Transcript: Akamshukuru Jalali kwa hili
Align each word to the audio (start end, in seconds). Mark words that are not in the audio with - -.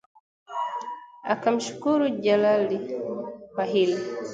Akamshukuru 1.27 2.03
Jalali 2.23 2.79
kwa 3.53 3.65
hili 3.65 3.97